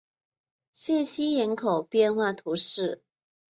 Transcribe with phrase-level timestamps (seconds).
[0.73, 3.03] 谢西人口变化图示